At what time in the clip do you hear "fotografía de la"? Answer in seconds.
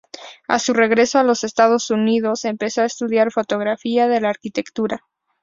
3.31-4.29